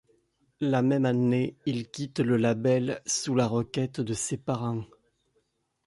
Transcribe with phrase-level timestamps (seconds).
[0.61, 4.81] La même année, il quitte le label sous la requête de ses parents.